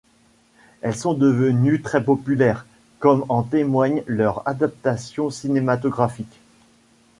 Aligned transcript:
Elles 0.81 0.95
sont 0.95 1.13
devenues 1.13 1.79
très 1.83 2.03
populaires, 2.03 2.65
comme 2.97 3.23
en 3.29 3.43
témoignent 3.43 4.01
leurs 4.07 4.41
adaptations 4.47 5.29
cinématographiques. 5.29 6.39